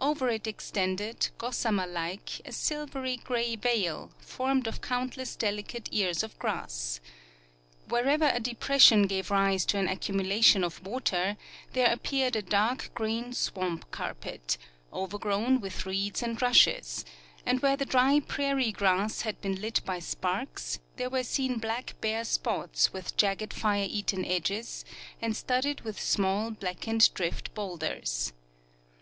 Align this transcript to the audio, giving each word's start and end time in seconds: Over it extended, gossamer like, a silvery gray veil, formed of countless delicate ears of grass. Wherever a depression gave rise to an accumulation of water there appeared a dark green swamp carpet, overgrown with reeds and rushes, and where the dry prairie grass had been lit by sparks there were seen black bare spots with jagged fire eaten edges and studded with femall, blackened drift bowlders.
Over 0.00 0.30
it 0.30 0.46
extended, 0.46 1.28
gossamer 1.36 1.86
like, 1.86 2.40
a 2.46 2.52
silvery 2.52 3.18
gray 3.18 3.54
veil, 3.54 4.10
formed 4.18 4.66
of 4.66 4.80
countless 4.80 5.36
delicate 5.36 5.90
ears 5.92 6.22
of 6.22 6.38
grass. 6.38 7.00
Wherever 7.86 8.28
a 8.32 8.40
depression 8.40 9.06
gave 9.06 9.30
rise 9.30 9.66
to 9.66 9.76
an 9.76 9.86
accumulation 9.86 10.64
of 10.64 10.82
water 10.86 11.36
there 11.74 11.92
appeared 11.92 12.34
a 12.34 12.40
dark 12.40 12.92
green 12.94 13.34
swamp 13.34 13.90
carpet, 13.90 14.56
overgrown 14.90 15.60
with 15.60 15.84
reeds 15.84 16.22
and 16.22 16.40
rushes, 16.40 17.04
and 17.44 17.60
where 17.60 17.76
the 17.76 17.84
dry 17.84 18.20
prairie 18.20 18.72
grass 18.72 19.20
had 19.20 19.38
been 19.42 19.60
lit 19.60 19.82
by 19.84 19.98
sparks 19.98 20.78
there 20.96 21.10
were 21.10 21.22
seen 21.22 21.58
black 21.58 21.92
bare 22.00 22.24
spots 22.24 22.94
with 22.94 23.18
jagged 23.18 23.52
fire 23.52 23.86
eaten 23.86 24.24
edges 24.24 24.86
and 25.20 25.36
studded 25.36 25.82
with 25.82 25.98
femall, 25.98 26.58
blackened 26.58 27.12
drift 27.12 27.52
bowlders. 27.52 28.32